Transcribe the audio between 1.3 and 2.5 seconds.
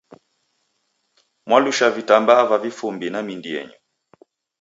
Mwalusha vitambaa